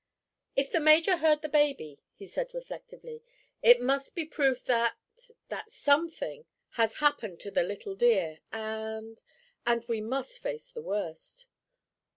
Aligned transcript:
"If 0.55 0.71
the 0.71 0.79
major 0.79 1.17
heard 1.17 1.43
the 1.43 1.47
baby," 1.47 2.01
he 2.15 2.25
said 2.25 2.55
reflectively, 2.55 3.21
"it 3.61 3.79
must 3.79 4.15
be 4.15 4.25
proof 4.25 4.65
that—that 4.65 5.71
something—has 5.71 6.95
happened 6.95 7.39
to 7.41 7.51
the 7.51 7.61
little 7.61 7.93
dear, 7.93 8.39
and—and 8.51 9.85
we 9.87 10.01
must 10.01 10.39
face 10.39 10.71
the 10.71 10.81
worst." 10.81 11.45